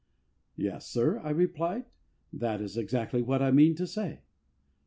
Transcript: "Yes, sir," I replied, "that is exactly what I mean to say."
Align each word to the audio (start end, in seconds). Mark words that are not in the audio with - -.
"Yes, 0.55 0.87
sir," 0.87 1.19
I 1.19 1.29
replied, 1.29 1.85
"that 2.33 2.59
is 2.59 2.75
exactly 2.75 3.21
what 3.21 3.43
I 3.43 3.51
mean 3.51 3.75
to 3.75 3.85
say." 3.85 4.21